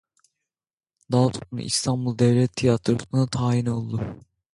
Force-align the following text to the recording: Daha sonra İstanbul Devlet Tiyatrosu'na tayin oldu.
Daha 1.11 1.25
sonra 1.33 1.61
İstanbul 1.61 2.19
Devlet 2.19 2.55
Tiyatrosu'na 2.55 3.27
tayin 3.27 3.65
oldu. 3.65 4.01